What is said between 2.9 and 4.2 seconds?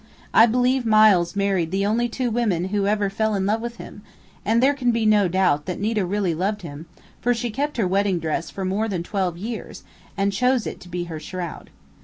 fell in love with him,